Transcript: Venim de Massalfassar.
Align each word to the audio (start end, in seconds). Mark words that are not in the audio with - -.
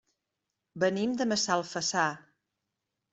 Venim 0.83 1.13
de 1.19 1.27
Massalfassar. 1.31 2.07